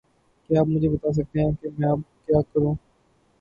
[0.49, 2.73] کیا آپ مجھے بتا سکتے ہے کہ میں اب کیا کروں؟